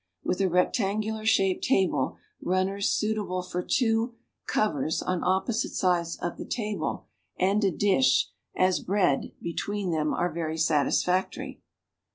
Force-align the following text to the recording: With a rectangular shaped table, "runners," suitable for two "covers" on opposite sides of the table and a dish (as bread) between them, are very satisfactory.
With 0.23 0.41
a 0.41 0.49
rectangular 0.49 1.27
shaped 1.27 1.63
table, 1.63 2.17
"runners," 2.41 2.89
suitable 2.89 3.43
for 3.43 3.61
two 3.61 4.15
"covers" 4.47 5.03
on 5.03 5.23
opposite 5.23 5.73
sides 5.75 6.15
of 6.15 6.37
the 6.37 6.45
table 6.47 7.05
and 7.37 7.63
a 7.63 7.69
dish 7.69 8.31
(as 8.55 8.79
bread) 8.79 9.31
between 9.43 9.91
them, 9.91 10.11
are 10.11 10.33
very 10.33 10.57
satisfactory. 10.57 11.61